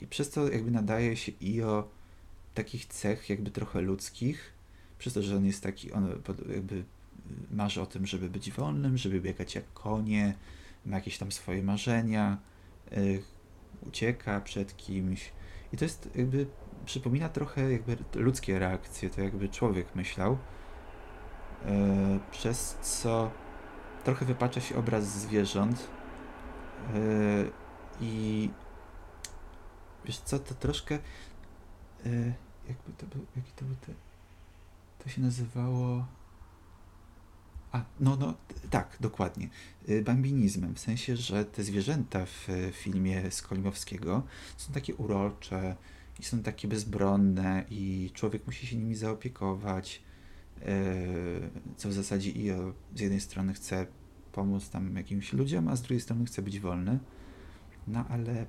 i 0.00 0.06
przez 0.06 0.30
to 0.30 0.48
jakby 0.48 0.70
nadaje 0.70 1.16
się 1.16 1.32
Io 1.40 1.88
takich 2.54 2.86
cech 2.86 3.30
jakby 3.30 3.50
trochę 3.50 3.80
ludzkich, 3.80 4.52
przez 4.98 5.12
to, 5.12 5.22
że 5.22 5.36
on 5.36 5.46
jest 5.46 5.62
taki, 5.62 5.92
on 5.92 6.22
jakby 6.54 6.84
marzy 7.50 7.82
o 7.82 7.86
tym, 7.86 8.06
żeby 8.06 8.30
być 8.30 8.52
wolnym, 8.52 8.98
żeby 8.98 9.20
biegać 9.20 9.54
jak 9.54 9.72
konie, 9.72 10.34
ma 10.86 10.96
jakieś 10.96 11.18
tam 11.18 11.32
swoje 11.32 11.62
marzenia, 11.62 12.38
ucieka 13.86 14.40
przed 14.40 14.76
kimś. 14.76 15.32
I 15.72 15.76
to 15.76 15.84
jest 15.84 16.08
jakby, 16.14 16.46
przypomina 16.84 17.28
trochę 17.28 17.72
jakby 17.72 17.96
ludzkie 18.14 18.58
reakcje, 18.58 19.10
to 19.10 19.20
jakby 19.20 19.48
człowiek 19.48 19.94
myślał, 19.94 20.38
yy, 21.64 21.70
przez 22.30 22.78
co 22.82 23.30
trochę 24.04 24.24
wypacza 24.24 24.60
się 24.60 24.76
obraz 24.76 25.04
zwierząt 25.04 25.88
yy, 26.94 27.50
i 28.00 28.50
Wiesz 30.06 30.18
co, 30.18 30.38
to 30.38 30.54
troszkę. 30.54 30.98
Yy, 32.04 32.34
jakby 32.68 32.92
to 32.98 33.06
był. 33.06 33.26
Jaki 33.36 33.52
to 33.56 33.64
był 33.64 33.76
te. 33.76 33.92
To 35.04 35.08
się 35.08 35.20
nazywało. 35.20 36.06
A, 37.76 37.84
no, 38.00 38.16
no, 38.16 38.34
tak, 38.70 38.96
dokładnie. 39.00 39.48
Yy, 39.88 40.02
bambinizmem, 40.02 40.74
w 40.74 40.80
sensie, 40.80 41.16
że 41.16 41.44
te 41.44 41.62
zwierzęta 41.62 42.26
w 42.26 42.48
filmie 42.72 43.30
Skolimowskiego 43.30 44.22
są 44.56 44.72
takie 44.72 44.94
urocze 44.94 45.76
i 46.20 46.24
są 46.24 46.42
takie 46.42 46.68
bezbronne 46.68 47.64
i 47.70 48.10
człowiek 48.14 48.46
musi 48.46 48.66
się 48.66 48.76
nimi 48.76 48.94
zaopiekować, 48.94 50.02
yy, 50.60 50.66
co 51.76 51.88
w 51.88 51.92
zasadzie 51.92 52.30
i 52.30 52.50
z 52.94 53.00
jednej 53.00 53.20
strony 53.20 53.54
chce 53.54 53.86
pomóc 54.32 54.70
tam 54.70 54.96
jakimś 54.96 55.32
ludziom, 55.32 55.68
a 55.68 55.76
z 55.76 55.82
drugiej 55.82 56.00
strony 56.00 56.24
chce 56.24 56.42
być 56.42 56.60
wolny. 56.60 56.98
No 57.86 58.04
ale 58.08 58.46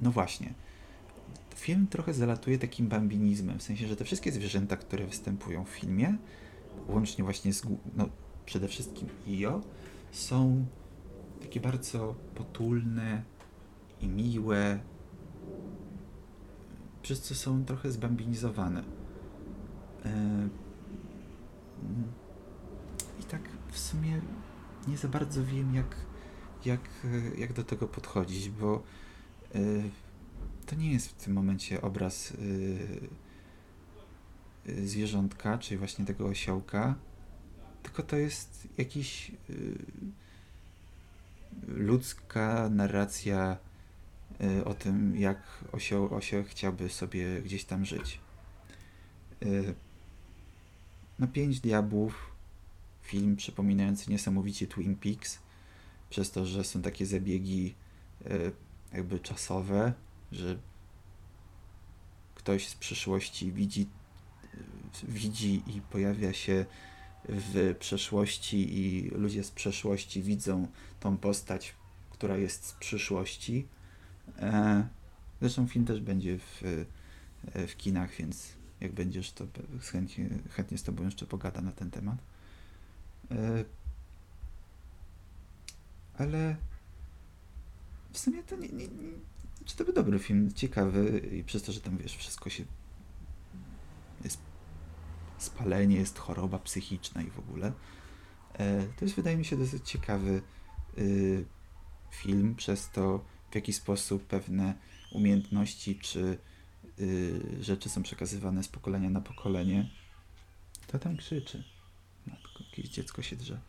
no 0.00 0.10
właśnie. 0.10 0.54
Film 1.54 1.86
trochę 1.86 2.14
zalatuje 2.14 2.58
takim 2.58 2.88
bambinizmem, 2.88 3.58
w 3.58 3.62
sensie, 3.62 3.86
że 3.86 3.96
te 3.96 4.04
wszystkie 4.04 4.32
zwierzęta, 4.32 4.76
które 4.76 5.06
występują 5.06 5.64
w 5.64 5.68
filmie, 5.68 6.18
łącznie 6.88 7.24
właśnie 7.24 7.52
z, 7.52 7.62
no, 7.96 8.08
przede 8.46 8.68
wszystkim 8.68 9.08
Io, 9.26 9.60
są 10.12 10.66
takie 11.40 11.60
bardzo 11.60 12.14
potulne 12.34 13.22
i 14.00 14.08
miłe, 14.08 14.80
przez 17.02 17.22
co 17.22 17.34
są 17.34 17.64
trochę 17.64 17.90
zbambinizowane. 17.90 18.82
E, 20.04 20.48
I 23.20 23.24
tak 23.24 23.42
w 23.70 23.78
sumie 23.78 24.20
nie 24.88 24.96
za 24.96 25.08
bardzo 25.08 25.44
wiem, 25.44 25.74
jak, 25.74 25.96
jak, 26.64 27.06
jak 27.38 27.52
do 27.52 27.64
tego 27.64 27.88
podchodzić, 27.88 28.50
bo 28.50 28.82
Y, 29.56 29.90
to 30.66 30.76
nie 30.76 30.92
jest 30.92 31.08
w 31.08 31.12
tym 31.12 31.32
momencie 31.32 31.82
obraz 31.82 32.30
y, 32.30 33.08
zwierzątka, 34.84 35.58
czyli 35.58 35.78
właśnie 35.78 36.04
tego 36.04 36.26
osiołka, 36.26 36.94
tylko 37.82 38.02
to 38.02 38.16
jest 38.16 38.68
jakiś 38.78 39.32
ludzka 41.68 42.68
narracja 42.70 43.56
o 44.64 44.74
tym, 44.74 45.16
jak 45.16 45.64
osioł, 45.72 46.14
osioł 46.14 46.44
chciałby 46.44 46.88
sobie 46.88 47.42
gdzieś 47.42 47.64
tam 47.64 47.84
żyć. 47.84 48.20
Na 51.18 51.26
Pięć 51.26 51.60
Diabłów 51.60 52.30
film 53.02 53.36
przypominający 53.36 54.10
niesamowicie 54.10 54.66
Twin 54.66 54.96
Peaks, 54.96 55.38
przez 56.10 56.30
to, 56.30 56.46
że 56.46 56.64
są 56.64 56.82
takie 56.82 57.06
zabiegi 57.06 57.74
jakby 58.92 59.18
czasowe, 59.18 59.92
że 60.32 60.58
ktoś 62.34 62.68
z 62.68 62.74
przyszłości 62.74 63.52
widzi, 63.52 63.88
widzi 65.08 65.62
i 65.66 65.80
pojawia 65.80 66.32
się 66.32 66.66
w 67.28 67.74
przeszłości 67.78 68.78
i 68.78 69.08
ludzie 69.10 69.44
z 69.44 69.50
przeszłości 69.50 70.22
widzą 70.22 70.68
tą 71.00 71.16
postać, 71.16 71.74
która 72.10 72.36
jest 72.36 72.66
z 72.66 72.72
przyszłości. 72.72 73.66
E, 74.38 74.88
zresztą 75.40 75.66
film 75.66 75.84
też 75.84 76.00
będzie 76.00 76.38
w, 76.38 76.84
w 77.68 77.76
kinach, 77.76 78.16
więc 78.16 78.48
jak 78.80 78.92
będziesz, 78.92 79.32
to 79.32 79.46
chętnie, 79.92 80.28
chętnie 80.50 80.78
z 80.78 80.82
Tobą 80.82 81.04
jeszcze 81.04 81.26
pogadam 81.26 81.64
na 81.64 81.72
ten 81.72 81.90
temat. 81.90 82.18
E, 83.30 83.64
ale 86.18 86.56
w 88.12 88.18
sumie 88.18 88.42
to 88.42 88.56
nie, 88.56 88.68
nie, 88.68 88.88
nie, 88.88 89.12
czy 89.64 89.76
to 89.76 89.84
był 89.84 89.94
dobry 89.94 90.18
film, 90.18 90.52
ciekawy 90.52 91.18
i 91.18 91.44
przez 91.44 91.62
to, 91.62 91.72
że 91.72 91.80
tam 91.80 91.98
wiesz, 91.98 92.16
wszystko 92.16 92.50
się 92.50 92.64
spalenie, 95.46 95.96
jest 95.96 96.18
choroba 96.18 96.58
psychiczna 96.58 97.22
i 97.22 97.30
w 97.30 97.38
ogóle. 97.38 97.72
E, 98.58 98.82
to 98.82 99.04
jest 99.04 99.16
wydaje 99.16 99.36
mi 99.36 99.44
się 99.44 99.56
dosyć 99.56 99.90
ciekawy 99.90 100.42
y, 100.98 101.44
film 102.10 102.54
przez 102.54 102.90
to, 102.90 103.24
w 103.50 103.54
jaki 103.54 103.72
sposób 103.72 104.26
pewne 104.26 104.74
umiejętności 105.12 105.98
czy 105.98 106.38
y, 107.00 107.40
rzeczy 107.60 107.88
są 107.88 108.02
przekazywane 108.02 108.62
z 108.62 108.68
pokolenia 108.68 109.10
na 109.10 109.20
pokolenie. 109.20 109.90
To 110.86 110.98
tam 110.98 111.16
krzyczy. 111.16 111.64
Matko, 112.26 112.64
jakieś 112.70 112.88
dziecko 112.88 113.22
się 113.22 113.36
drze. 113.36 113.60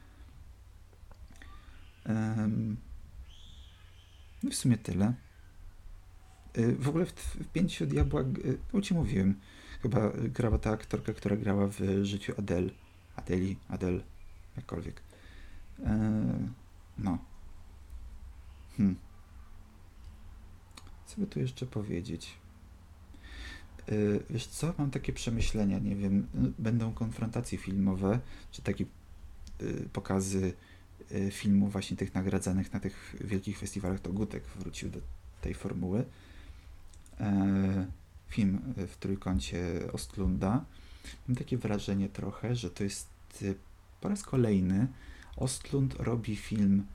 No 4.43 4.51
w 4.51 4.55
sumie 4.55 4.77
tyle. 4.77 5.13
Y, 6.57 6.75
w 6.75 6.89
ogóle 6.89 7.05
w, 7.05 7.11
w 7.13 7.47
Pięciu 7.47 7.85
Diabła, 7.85 8.21
y, 8.21 8.57
no 8.73 8.81
ci 8.81 8.93
mówiłem, 8.93 9.39
chyba 9.81 10.11
grała 10.17 10.57
ta 10.57 10.71
aktorka, 10.71 11.13
która 11.13 11.35
grała 11.35 11.67
w 11.67 11.79
życiu 12.03 12.33
Adele. 12.37 12.69
Adeli, 13.15 13.57
Adele, 13.69 13.99
jakkolwiek. 14.55 15.01
E, 15.83 16.49
no. 16.97 17.17
Hmm. 18.77 18.95
Co 21.05 21.21
by 21.21 21.27
tu 21.27 21.39
jeszcze 21.39 21.65
powiedzieć? 21.65 22.33
Yy, 23.87 24.23
wiesz 24.29 24.47
co, 24.47 24.73
mam 24.77 24.91
takie 24.91 25.13
przemyślenia, 25.13 25.79
nie 25.79 25.95
wiem, 25.95 26.27
będą 26.59 26.93
konfrontacje 26.93 27.57
filmowe, 27.57 28.19
czy 28.51 28.61
takie 28.61 28.85
yy, 29.61 29.89
pokazy 29.93 30.53
filmów 31.31 31.71
właśnie 31.71 31.97
tych 31.97 32.13
nagradzanych 32.13 32.73
na 32.73 32.79
tych 32.79 33.15
wielkich 33.21 33.59
festiwalach, 33.59 33.99
to 33.99 34.13
Gutek 34.13 34.43
wrócił 34.59 34.89
do 34.89 34.99
tej 35.41 35.53
formuły. 35.53 36.05
E, 37.19 37.87
film 38.27 38.73
w 38.87 38.97
trójkącie 38.97 39.61
Ostlunda. 39.93 40.65
Mam 41.27 41.37
takie 41.37 41.57
wrażenie 41.57 42.09
trochę, 42.09 42.55
że 42.55 42.69
to 42.69 42.83
jest 42.83 43.07
y, 43.41 43.55
po 44.01 44.09
raz 44.09 44.23
kolejny 44.23 44.87
Ostlund 45.37 45.95
robi 45.99 46.35
film 46.35 46.85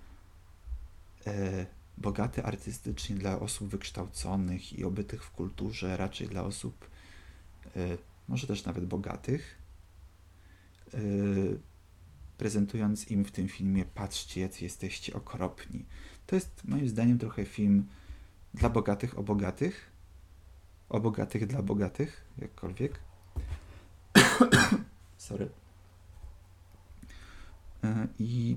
e, 1.26 1.66
bogaty 1.98 2.44
artystycznie 2.44 3.16
dla 3.16 3.40
osób 3.40 3.68
wykształconych 3.68 4.72
i 4.72 4.84
obytych 4.84 5.24
w 5.24 5.30
kulturze, 5.30 5.96
raczej 5.96 6.28
dla 6.28 6.42
osób 6.42 6.90
e, 7.76 7.98
może 8.28 8.46
też 8.46 8.64
nawet 8.64 8.86
bogatych, 8.86 9.58
e, 10.94 10.98
prezentując 12.38 13.10
im 13.10 13.24
w 13.24 13.30
tym 13.30 13.48
filmie 13.48 13.84
patrzcie, 13.84 14.40
jacy 14.40 14.64
jesteście 14.64 15.14
okropni. 15.14 15.84
To 16.26 16.36
jest 16.36 16.64
moim 16.64 16.88
zdaniem 16.88 17.18
trochę 17.18 17.44
film 17.44 17.86
dla 18.54 18.68
bogatych 18.68 19.18
o 19.18 19.22
bogatych, 19.22 19.91
o 20.92 21.00
bogatych 21.00 21.46
dla 21.46 21.62
bogatych, 21.62 22.24
jakkolwiek. 22.38 23.00
Sorry. 25.18 25.48
E, 27.84 28.08
I, 28.18 28.56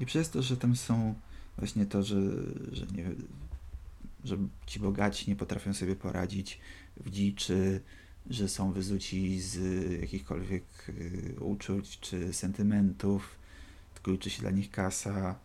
I 0.00 0.06
przez 0.06 0.30
to, 0.30 0.42
że 0.42 0.56
tam 0.56 0.76
są 0.76 1.14
właśnie 1.58 1.86
to, 1.86 2.02
że, 2.02 2.16
że, 2.72 2.86
nie, 2.86 3.10
że 4.24 4.36
ci 4.66 4.80
bogaci 4.80 5.30
nie 5.30 5.36
potrafią 5.36 5.74
sobie 5.74 5.96
poradzić 5.96 6.60
w 6.96 7.10
dziczy, 7.10 7.80
że 8.30 8.48
są 8.48 8.72
wyzuci 8.72 9.40
z 9.40 9.60
jakichkolwiek 10.00 10.64
y, 10.88 11.36
uczuć 11.40 12.00
czy 12.00 12.32
sentymentów, 12.32 13.38
tylko 13.94 14.10
liczy 14.10 14.30
się 14.30 14.42
dla 14.42 14.50
nich 14.50 14.70
kasa, 14.70 15.38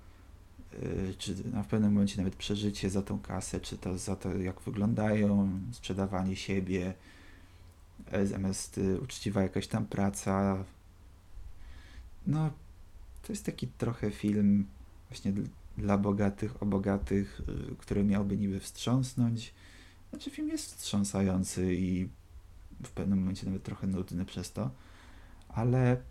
czy 1.17 1.35
no, 1.53 1.63
w 1.63 1.67
pewnym 1.67 1.93
momencie 1.93 2.17
nawet 2.17 2.35
przeżycie 2.35 2.89
za 2.89 3.01
tą 3.01 3.19
kasę, 3.19 3.59
czy 3.59 3.77
to 3.77 3.97
za 3.97 4.15
to, 4.15 4.37
jak 4.37 4.61
wyglądają, 4.61 5.49
sprzedawanie 5.71 6.35
siebie, 6.35 6.93
zamiast 8.23 8.77
y, 8.77 9.01
uczciwa 9.01 9.41
jakaś 9.41 9.67
tam 9.67 9.85
praca, 9.85 10.63
no, 12.27 12.49
to 13.21 13.33
jest 13.33 13.45
taki 13.45 13.67
trochę 13.67 14.11
film 14.11 14.65
właśnie 15.09 15.33
dla 15.77 15.97
bogatych, 15.97 16.63
o 16.63 16.65
bogatych, 16.65 17.41
y, 17.71 17.75
który 17.75 18.03
miałby 18.03 18.37
niby 18.37 18.59
wstrząsnąć. 18.59 19.53
Znaczy, 20.09 20.29
film 20.29 20.47
jest 20.49 20.75
wstrząsający 20.75 21.75
i 21.75 22.09
w 22.83 22.91
pewnym 22.91 23.19
momencie 23.19 23.45
nawet 23.45 23.63
trochę 23.63 23.87
nudny 23.87 24.25
przez 24.25 24.51
to, 24.51 24.69
ale 25.49 26.01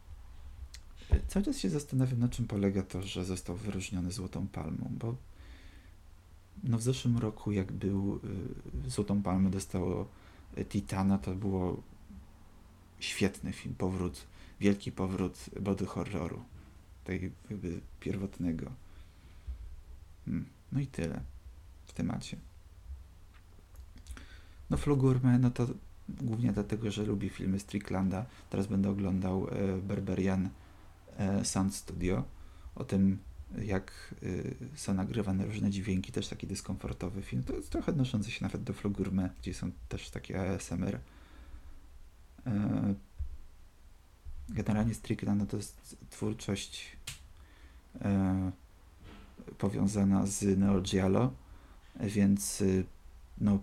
cały 1.28 1.44
czas 1.44 1.58
się 1.58 1.70
zastanawiam, 1.70 2.18
na 2.18 2.28
czym 2.28 2.46
polega 2.46 2.82
to, 2.82 3.02
że 3.02 3.24
został 3.24 3.56
wyróżniony 3.56 4.10
Złotą 4.10 4.48
Palmą, 4.48 4.90
bo 4.90 5.16
no 6.64 6.78
w 6.78 6.82
zeszłym 6.82 7.18
roku, 7.18 7.52
jak 7.52 7.72
był 7.72 8.20
y, 8.86 8.90
Złotą 8.90 9.22
Palmę 9.22 9.50
dostało 9.50 10.08
Titana, 10.68 11.18
to 11.18 11.34
było 11.34 11.82
świetny 13.00 13.52
film, 13.52 13.74
powrót 13.74 14.26
wielki 14.60 14.92
powrót 14.92 15.50
body 15.60 15.86
horroru, 15.86 16.42
tej 17.04 17.32
jakby 17.50 17.80
pierwotnego. 18.00 18.72
Hmm. 20.24 20.46
No 20.72 20.80
i 20.80 20.86
tyle 20.86 21.20
w 21.86 21.92
temacie. 21.92 22.36
No 24.70 24.76
Flugurme, 24.76 25.38
no 25.38 25.50
to 25.50 25.66
głównie 26.08 26.52
dlatego, 26.52 26.90
że 26.90 27.04
lubię 27.04 27.28
filmy 27.28 27.60
Stricklanda. 27.60 28.26
Teraz 28.50 28.66
będę 28.66 28.90
oglądał 28.90 29.48
e, 29.48 29.78
Berberian 29.78 30.48
Sound 31.44 31.74
Studio, 31.74 32.24
o 32.74 32.84
tym 32.84 33.18
jak 33.58 34.14
e, 34.72 34.78
są 34.78 34.94
nagrywane 34.94 35.46
różne 35.46 35.70
dźwięki, 35.70 36.12
też 36.12 36.28
taki 36.28 36.46
dyskomfortowy 36.46 37.22
film. 37.22 37.42
To 37.44 37.52
jest 37.52 37.70
trochę 37.70 37.92
odnoszący 37.92 38.30
się 38.30 38.44
nawet 38.44 38.62
do 38.62 38.72
Flugurme, 38.72 39.30
gdzie 39.40 39.54
są 39.54 39.70
też 39.88 40.10
takie 40.10 40.40
ASMR. 40.40 40.98
E, 42.46 42.94
generalnie 44.48 44.94
Strickland 44.94 45.40
no 45.40 45.46
to 45.46 45.56
jest 45.56 45.96
twórczość 46.10 46.96
e, 48.00 48.52
powiązana 49.58 50.26
z 50.26 50.58
Neo 50.58 50.80
Giallo, 50.80 51.32
więc 52.00 52.60
y, 52.60 52.84
no 53.38 53.58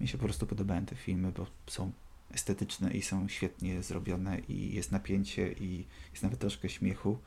mi 0.00 0.08
się 0.08 0.18
po 0.18 0.24
prostu 0.24 0.46
podobają 0.46 0.86
te 0.86 0.96
filmy, 0.96 1.32
bo 1.32 1.46
są 1.66 1.92
estetyczne 2.30 2.92
i 2.92 3.02
są 3.02 3.28
świetnie 3.28 3.82
zrobione 3.82 4.38
i 4.38 4.74
jest 4.74 4.92
napięcie 4.92 5.52
i 5.52 5.84
jest 6.10 6.22
nawet 6.22 6.40
troszkę 6.40 6.68
śmiechu 6.68 7.18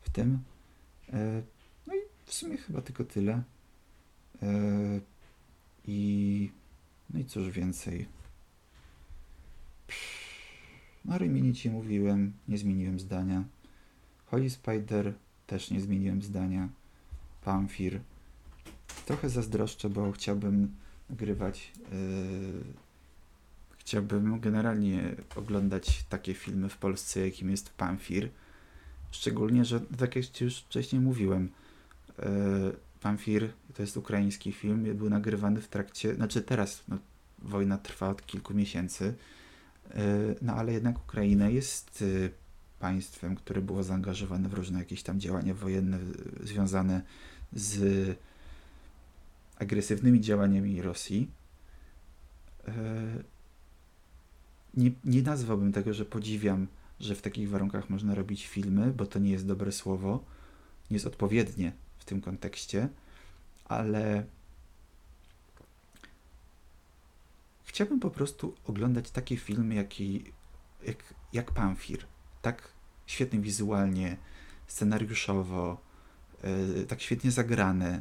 w 0.00 0.10
tym. 0.10 0.38
E, 1.12 1.42
no 1.86 1.94
i 1.94 1.98
w 2.24 2.34
sumie 2.34 2.56
chyba 2.56 2.82
tylko 2.82 3.04
tyle. 3.04 3.42
E, 4.42 5.00
I 5.86 6.50
no 7.10 7.20
i 7.20 7.24
cóż 7.24 7.50
więcej. 7.50 8.06
No 11.04 11.18
Rimini 11.18 11.52
mówiłem, 11.70 12.32
nie 12.48 12.58
zmieniłem 12.58 13.00
zdania. 13.00 13.44
Holy 14.26 14.50
Spider 14.50 15.14
też 15.46 15.70
nie 15.70 15.80
zmieniłem 15.80 16.22
zdania. 16.22 16.68
Pamfir. 17.44 18.00
Trochę 19.06 19.28
zazdroszczę, 19.28 19.90
bo 19.90 20.12
chciałbym 20.12 20.74
nagrywać. 21.10 21.72
Yy, 21.92 22.83
chciałbym 23.84 24.40
generalnie 24.40 25.16
oglądać 25.36 26.04
takie 26.08 26.34
filmy 26.34 26.68
w 26.68 26.76
Polsce, 26.76 27.20
jakim 27.20 27.50
jest 27.50 27.70
Pamfir. 27.70 28.28
Szczególnie, 29.10 29.64
że 29.64 29.80
tak 29.80 30.16
jak 30.16 30.40
już 30.40 30.58
wcześniej 30.58 31.02
mówiłem, 31.02 31.48
yy, 32.18 32.24
Pamfir 33.00 33.50
to 33.74 33.82
jest 33.82 33.96
ukraiński 33.96 34.52
film, 34.52 34.96
był 34.96 35.10
nagrywany 35.10 35.60
w 35.60 35.68
trakcie, 35.68 36.14
znaczy 36.14 36.42
teraz 36.42 36.82
no, 36.88 36.98
wojna 37.38 37.78
trwa 37.78 38.08
od 38.08 38.26
kilku 38.26 38.54
miesięcy 38.54 39.14
E, 39.90 40.34
no 40.42 40.54
ale 40.54 40.72
jednak 40.72 40.98
Ukraina 40.98 41.48
jest 41.48 42.04
e, 42.26 42.30
państwem, 42.78 43.36
które 43.36 43.60
było 43.62 43.82
zaangażowane 43.82 44.48
w 44.48 44.54
różne 44.54 44.78
jakieś 44.78 45.02
tam 45.02 45.20
działania 45.20 45.54
wojenne 45.54 45.96
e, 45.96 46.00
związane 46.46 47.02
z 47.52 48.16
agresywnymi 49.58 50.20
działaniami 50.20 50.82
Rosji. 50.82 51.30
Nie, 54.76 54.90
nie 55.04 55.22
nazwałbym 55.22 55.72
tego, 55.72 55.94
że 55.94 56.04
podziwiam, 56.04 56.66
że 57.00 57.14
w 57.14 57.22
takich 57.22 57.50
warunkach 57.50 57.90
można 57.90 58.14
robić 58.14 58.46
filmy, 58.46 58.92
bo 58.92 59.06
to 59.06 59.18
nie 59.18 59.30
jest 59.30 59.46
dobre 59.46 59.72
słowo, 59.72 60.24
nie 60.90 60.94
jest 60.94 61.06
odpowiednie 61.06 61.72
w 61.98 62.04
tym 62.04 62.20
kontekście, 62.20 62.88
ale 63.64 64.24
Chciałbym 67.74 68.00
po 68.00 68.10
prostu 68.10 68.54
oglądać 68.64 69.10
takie 69.10 69.36
filmy 69.36 69.74
jak, 69.74 70.00
jak, 70.86 71.14
jak 71.32 71.50
Pamfir. 71.50 72.06
Tak 72.42 72.68
świetnie 73.06 73.40
wizualnie, 73.40 74.16
scenariuszowo, 74.66 75.80
yy, 76.42 76.86
tak 76.86 77.00
świetnie 77.00 77.30
zagrane. 77.30 78.00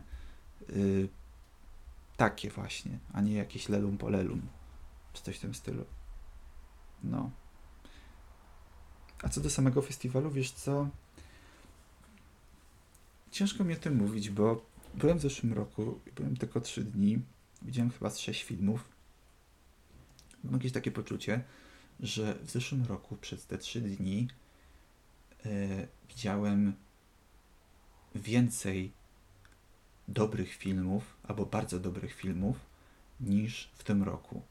Yy, 0.70 1.10
takie 2.18 2.50
właśnie, 2.50 3.00
a 3.14 3.22
nie 3.22 3.34
jakieś 3.34 3.70
lelum 3.70 3.98
polelum, 3.98 4.42
czy 5.14 5.24
coś 5.24 5.38
w 5.38 5.42
tym 5.42 5.54
stylu. 5.54 5.86
No. 7.04 7.32
A 9.24 9.30
co 9.30 9.42
do 9.42 9.50
samego 9.50 9.82
festiwalu, 9.82 10.32
wiesz 10.32 10.52
co? 10.52 10.90
Ciężko 13.32 13.64
mi 13.64 13.74
o 13.74 13.78
tym 13.78 13.96
mówić, 13.96 14.30
bo 14.30 14.66
byłem 14.96 15.18
w 15.18 15.22
zeszłym 15.22 15.54
roku, 15.54 16.00
byłem 16.16 16.38
tylko 16.38 16.62
trzy 16.62 16.84
dni, 16.84 17.22
widziałem 17.62 17.92
chyba 17.92 18.10
z 18.10 18.20
sześć 18.20 18.44
filmów 18.44 18.94
mam 20.44 20.54
jakieś 20.54 20.72
takie 20.72 20.92
poczucie, 20.92 21.44
że 22.00 22.36
w 22.44 22.52
zeszłym 22.52 22.86
roku 22.86 23.16
przez 23.16 23.46
te 23.46 23.58
trzy 23.58 23.82
dni 23.82 24.28
e, 25.46 25.88
widziałem 26.10 26.74
więcej 28.16 28.92
dobrych 30.08 30.54
filmów, 30.54 31.18
albo 31.24 31.46
bardzo 31.46 31.80
dobrych 31.80 32.14
filmów, 32.14 32.58
niż 33.20 33.70
w 33.74 33.84
tym 33.84 34.04
roku, 34.04 34.42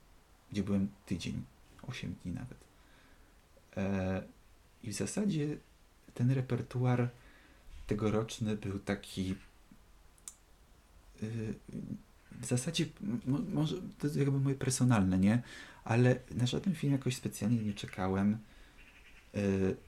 gdzie 0.52 0.62
byłem 0.62 0.88
tydzień, 1.06 1.44
8 1.82 2.14
dni 2.24 2.32
nawet. 2.32 2.58
E, 3.76 4.22
I 4.82 4.90
w 4.90 4.94
zasadzie 4.94 5.56
ten 6.14 6.30
repertuar 6.30 7.08
tegoroczny 7.86 8.56
był 8.56 8.78
taki 8.78 9.34
y, 11.22 11.54
w 12.40 12.46
zasadzie, 12.46 12.86
może 13.52 13.76
to 13.98 14.06
jest 14.06 14.16
jakby 14.16 14.40
moje 14.40 14.56
personalne, 14.56 15.18
nie? 15.18 15.42
Ale 15.84 16.16
na 16.30 16.46
żaden 16.46 16.74
film 16.74 16.92
jakoś 16.92 17.16
specjalnie 17.16 17.62
nie 17.62 17.74
czekałem. 17.74 18.38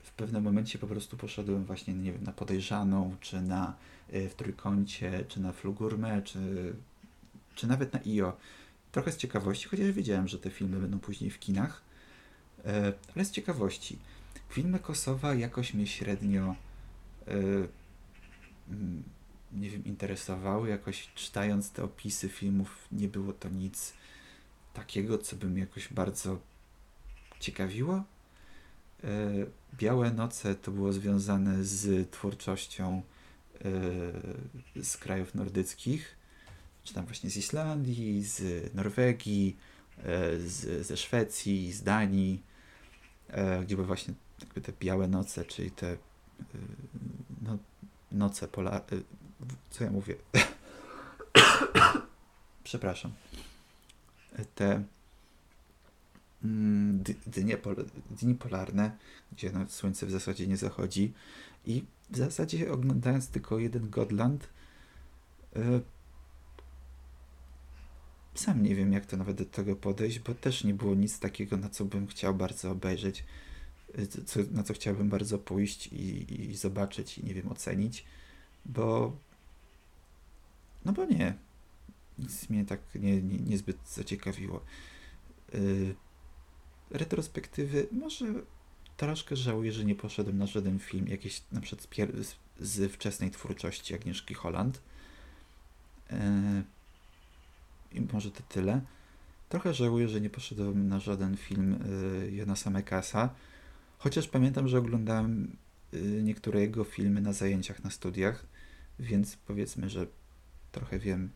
w 0.03 0.11
pewnym 0.17 0.43
momencie 0.43 0.79
po 0.79 0.87
prostu 0.87 1.17
poszedłem 1.17 1.65
właśnie, 1.65 1.95
nie 1.95 2.13
wiem, 2.13 2.25
na 2.25 2.33
podejrzaną, 2.33 3.17
czy 3.21 3.41
na 3.41 3.77
w 4.13 4.35
trójkącie, 4.37 5.25
czy 5.29 5.41
na 5.41 5.53
flugurmę, 5.53 6.23
czy, 6.23 6.73
czy 7.55 7.67
nawet 7.67 7.93
na 7.93 8.01
IO. 8.07 8.37
Trochę 8.93 9.13
z 9.13 9.17
ciekawości, 9.17 9.69
chociaż 9.69 9.91
wiedziałem, 9.93 10.29
że 10.29 10.39
te 10.39 10.51
filmy 10.51 10.81
będą 10.81 10.99
później 10.99 11.31
w 11.31 11.39
kinach, 11.39 11.83
ale 13.15 13.25
z 13.25 13.31
ciekawości. 13.31 13.99
Filmy 14.49 14.79
Kosowa 14.79 15.35
jakoś 15.35 15.75
mnie 15.75 15.87
średnio 15.87 16.55
mm, 18.69 19.03
nie 19.55 19.71
wiem, 19.71 19.85
interesowały. 19.85 20.69
Jakoś 20.69 21.09
czytając 21.15 21.71
te 21.71 21.85
opisy 21.85 22.29
filmów, 22.29 22.89
nie 22.93 23.09
było 23.09 23.33
to 23.33 23.49
nic 23.49 23.93
takiego, 24.75 25.19
co 25.19 25.37
by 25.37 25.47
mnie 25.47 25.61
jakoś 25.61 25.89
bardzo 25.89 26.39
ciekawiło. 27.41 27.95
E, 29.05 29.07
Białe 29.79 30.11
Noce 30.11 30.55
to 30.55 30.71
było 30.71 30.93
związane 30.93 31.65
z 31.65 32.11
twórczością 32.11 33.03
e, 34.75 34.83
z 34.83 34.97
krajów 34.97 35.35
nordyckich, 35.35 36.17
czy 36.85 36.95
tam 36.95 37.07
właśnie 37.07 37.31
z 37.31 37.37
Islandii, 37.37 38.25
z 38.25 38.75
Norwegii, 38.75 39.57
e, 39.99 40.39
z, 40.39 40.87
ze 40.87 40.97
Szwecji, 40.97 41.73
z 41.73 41.83
Danii, 41.83 42.43
gdzie 43.63 43.77
były 43.77 43.87
właśnie 43.87 44.15
te 44.63 44.73
białe 44.81 45.09
noce, 45.09 45.45
czyli 45.45 45.71
te 45.71 45.97
no, 47.43 47.59
noce 48.13 48.49
polarne. 48.49 48.99
Co 49.71 49.85
ja 49.85 49.91
mówię? 49.91 50.15
Przepraszam. 52.65 53.13
Te 54.55 54.83
mm, 56.45 57.03
dnie, 57.27 57.59
dni 58.11 58.35
polarne, 58.35 58.97
gdzie 59.33 59.51
słońce 59.69 60.07
w 60.07 60.11
zasadzie 60.11 60.47
nie 60.47 60.57
zachodzi 60.57 61.13
i 61.67 61.85
w 62.11 62.17
zasadzie 62.17 62.73
oglądając 62.73 63.29
tylko 63.29 63.59
jeden 63.59 63.91
Godland 63.91 64.49
e, 65.57 65.81
sam 68.35 68.63
nie 68.63 68.75
wiem, 68.75 68.93
jak 68.93 69.07
to 69.07 69.17
nawet 69.17 69.37
do 69.37 69.45
tego 69.45 69.77
podejść, 69.77 70.19
bo 70.19 70.35
też 70.35 70.65
nie 70.65 70.75
było 70.75 70.95
nic 70.95 71.19
takiego, 71.19 71.57
na 71.57 71.69
co 71.69 71.85
bym 71.85 72.07
chciał 72.07 72.35
bardzo 72.35 72.71
obejrzeć, 72.71 73.25
e, 73.99 74.07
co, 74.07 74.41
na 74.51 74.63
co 74.63 74.75
chciałbym 74.75 75.09
bardzo 75.09 75.39
pójść 75.39 75.87
i, 75.87 76.35
i 76.51 76.57
zobaczyć 76.57 77.19
i 77.19 77.25
nie 77.25 77.35
wiem, 77.35 77.53
ocenić, 77.53 78.05
bo 78.67 79.17
no 80.85 80.93
bo 80.93 81.05
nie. 81.05 81.35
Nic 82.19 82.51
mnie 82.51 82.65
tak 82.65 82.81
nie, 82.95 83.23
nie, 83.23 83.39
niezbyt 83.39 83.77
zaciekawiło. 83.89 84.61
Yy, 85.53 85.95
retrospektywy, 86.91 87.87
może 87.93 88.27
troszkę 88.97 89.37
żałuję, 89.37 89.73
że 89.73 89.85
nie 89.85 89.95
poszedłem 89.95 90.39
na 90.39 90.47
żaden 90.47 90.79
film, 90.79 91.09
jakiś 91.09 91.43
na 91.53 91.61
przykład 91.61 91.89
z, 92.25 92.37
z 92.61 92.93
wczesnej 92.93 93.31
twórczości 93.31 93.95
Agnieszki 93.95 94.35
Holland. 94.35 94.81
Yy, 96.11 96.17
I 97.95 98.01
może 98.13 98.31
to 98.31 98.43
tyle. 98.49 98.81
Trochę 99.49 99.75
żałuję, 99.75 100.09
że 100.09 100.21
nie 100.21 100.31
poszedłem 100.31 100.89
na 100.89 101.01
żaden 101.01 101.37
film 101.37 101.79
yy, 102.23 102.33
Jonasa 102.33 102.71
Mekasa, 102.71 103.35
chociaż 103.99 104.29
pamiętam, 104.29 104.69
że 104.69 104.79
oglądałem 104.79 105.57
yy, 105.93 106.23
niektóre 106.23 106.61
jego 106.61 106.85
filmy 106.85 107.21
na 107.21 107.33
zajęciach 107.33 107.85
na 107.85 107.91
studiach, 107.91 108.47
więc 108.99 109.37
powiedzmy, 109.37 109.91
że 109.91 110.07
trochę 110.73 110.99
wiem, 110.99 111.31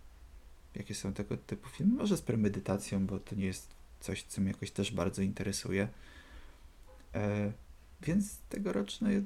jakie 0.75 0.95
są 0.95 1.13
tego 1.13 1.37
typu 1.37 1.69
filmy. 1.69 1.95
Może 1.95 2.17
z 2.17 2.23
premedytacją, 2.23 3.07
bo 3.07 3.19
to 3.19 3.35
nie 3.35 3.47
jest 3.47 3.69
coś, 4.01 4.23
co 4.23 4.41
mnie 4.41 4.51
jakoś 4.51 4.71
też 4.71 4.93
bardzo 4.93 5.23
interesuje. 5.23 5.89
E, 7.15 7.53
więc 8.03 8.39
tegoroczny 8.49 9.23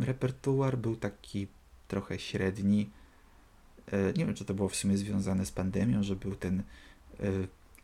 repertuar 0.00 0.78
był 0.78 0.96
taki 0.96 1.48
trochę 1.88 2.18
średni. 2.18 2.90
E, 3.92 4.12
nie 4.12 4.26
wiem, 4.26 4.34
czy 4.34 4.44
to 4.44 4.54
było 4.54 4.68
w 4.68 4.76
sumie 4.76 4.98
związane 4.98 5.46
z 5.46 5.52
pandemią, 5.52 6.02
że 6.02 6.16
był 6.16 6.36
ten 6.36 6.60
e, 6.60 7.24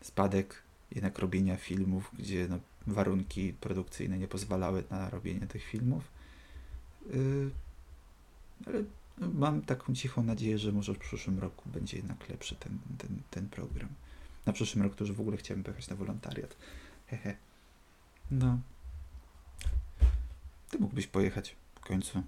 spadek 0.01 0.63
jednak 0.95 1.19
robienia 1.19 1.57
filmów, 1.57 2.11
gdzie 2.19 2.49
no, 2.49 2.59
warunki 2.87 3.53
produkcyjne 3.53 4.19
nie 4.19 4.29
pozwalały 4.29 4.85
na 4.91 5.11
robienie 5.11 5.47
tych 5.47 5.65
filmów. 5.65 6.05
E, 7.07 7.17
ale 8.67 8.85
mam 9.19 9.63
taką 9.63 9.95
cichą 9.95 10.23
nadzieję, 10.23 10.59
że 10.59 10.73
może 10.73 10.95
w 10.95 10.99
przyszłym 10.99 11.39
roku 11.39 11.71
będzie 11.71 11.97
jednak 11.97 12.29
lepszy 12.29 12.57
ten, 12.57 12.79
ten, 12.99 13.23
ten 13.31 13.49
program. 13.49 13.89
Na 14.47 14.53
przyszłym 14.53 14.85
roku 14.85 14.97
to 14.97 15.05
już 15.05 15.13
w 15.13 15.21
ogóle 15.21 15.37
chciałem 15.37 15.63
pojechać 15.63 15.89
na 15.89 15.97
wolontariat. 15.97 16.57
Hehe. 17.07 17.37
No. 18.31 18.59
Ty 20.71 20.79
mógłbyś 20.79 21.07
pojechać 21.07 21.57
w 21.75 21.81
końcu. 21.81 22.23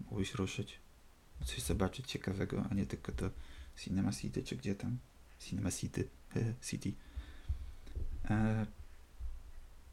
Mógłbyś 0.00 0.34
ruszyć. 0.34 0.85
Coś 1.44 1.62
zobaczyć 1.62 2.10
ciekawego, 2.10 2.64
a 2.70 2.74
nie 2.74 2.86
tylko 2.86 3.12
do 3.12 3.30
Cinema 3.78 4.12
City, 4.12 4.42
czy 4.42 4.56
gdzie 4.56 4.74
tam. 4.74 4.98
Cinema 5.38 5.70
City. 5.70 6.08
City. 6.68 6.92
E, 8.30 8.66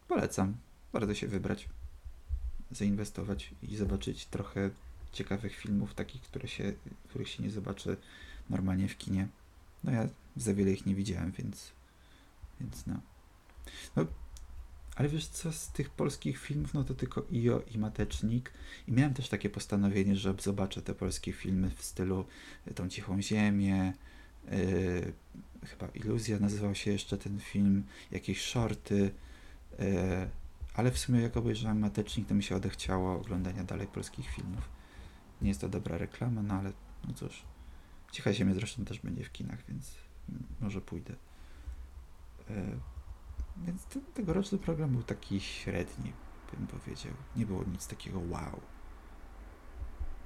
polecam. 0.07 0.57
Bardzo 0.93 1.13
się 1.13 1.27
wybrać 1.27 1.69
zainwestować 2.71 3.51
i 3.63 3.75
zobaczyć 3.75 4.25
trochę 4.25 4.69
ciekawych 5.11 5.55
filmów, 5.55 5.93
takich, 5.93 6.21
które 6.21 6.47
się, 6.47 6.73
których 7.09 7.29
się 7.29 7.43
nie 7.43 7.49
zobaczy 7.49 7.97
normalnie 8.49 8.87
w 8.87 8.97
kinie. 8.97 9.27
No 9.83 9.91
ja 9.91 10.07
za 10.35 10.53
wiele 10.53 10.71
ich 10.71 10.85
nie 10.85 10.95
widziałem, 10.95 11.31
więc, 11.31 11.71
więc 12.61 12.85
no. 12.87 12.99
no. 13.95 14.05
Ale 14.95 15.09
wiesz 15.09 15.27
co, 15.27 15.51
z 15.51 15.67
tych 15.67 15.89
polskich 15.89 16.39
filmów, 16.39 16.73
no 16.73 16.83
to 16.83 16.93
tylko 16.93 17.25
IO 17.31 17.61
i 17.75 17.77
Matecznik. 17.77 18.51
I 18.87 18.91
miałem 18.91 19.13
też 19.13 19.29
takie 19.29 19.49
postanowienie, 19.49 20.15
że 20.15 20.33
zobaczę 20.41 20.81
te 20.81 20.95
polskie 20.95 21.33
filmy 21.33 21.69
w 21.69 21.83
stylu 21.83 22.25
y, 22.67 22.73
Tą 22.73 22.89
Cichą 22.89 23.21
Ziemię, 23.21 23.93
yy, 24.51 25.13
chyba 25.65 25.87
Iluzja 25.87 26.39
nazywał 26.39 26.75
się 26.75 26.91
jeszcze 26.91 27.17
ten 27.17 27.39
film, 27.39 27.83
jakieś 28.11 28.41
shorty, 28.41 29.11
yy, 29.79 29.85
ale 30.73 30.91
w 30.91 30.97
sumie 30.97 31.21
jak 31.21 31.37
obejrzałem 31.37 31.79
Matecznik, 31.79 32.27
to 32.27 32.35
mi 32.35 32.43
się 32.43 32.55
odechciało 32.55 33.13
oglądania 33.19 33.63
dalej 33.63 33.87
polskich 33.87 34.29
filmów. 34.29 34.69
Nie 35.41 35.49
jest 35.49 35.61
to 35.61 35.69
dobra 35.69 35.97
reklama, 35.97 36.43
no 36.43 36.53
ale 36.53 36.71
no 37.07 37.13
cóż. 37.13 37.43
Cicha 38.11 38.33
Ziemia 38.33 38.53
zresztą 38.53 38.85
też 38.85 38.99
będzie 38.99 39.23
w 39.23 39.31
kinach, 39.31 39.59
więc 39.69 39.95
może 40.61 40.81
pójdę. 40.81 41.13
E, 42.49 42.92
więc 43.57 43.85
ten, 43.85 44.01
tegoroczny 44.13 44.57
program 44.57 44.91
był 44.91 45.03
taki 45.03 45.39
średni, 45.39 46.13
bym 46.53 46.67
powiedział. 46.67 47.13
Nie 47.35 47.45
było 47.45 47.63
nic 47.63 47.87
takiego 47.87 48.19
wow. 48.19 48.61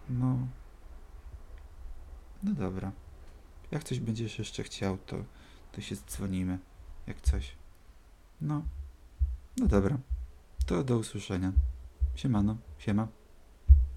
No. 0.10 0.48
No 2.44 2.54
dobra. 2.54 2.92
Jak 3.72 3.84
coś 3.84 4.00
będziesz 4.00 4.40
jeszcze 4.40 4.63
chciał, 4.63 4.98
to, 4.98 5.18
to 5.72 5.82
się 5.82 5.96
dzwonimy. 5.96 6.60
Jak 7.08 7.22
coś. 7.22 7.56
No. 8.42 8.63
No 9.58 9.68
dobra. 9.68 9.98
To 10.66 10.84
do 10.84 10.98
usłyszenia. 10.98 11.52
Siemano, 12.16 12.58
siema. 12.78 13.08